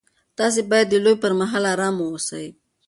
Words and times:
تاسي 0.37 0.61
باید 0.71 0.87
د 0.89 0.95
لوبې 1.05 1.21
پر 1.21 1.31
مهال 1.39 1.63
ارام 1.73 1.95
واوسئ. 1.99 2.45